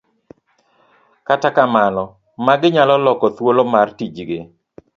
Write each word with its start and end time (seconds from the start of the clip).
kata 1.27 1.49
kamano, 1.55 2.03
magi 2.45 2.67
nyalo 2.73 2.95
loko 3.05 3.25
thuolo 3.35 3.61
mar 3.73 3.87
tijgi 3.97 4.39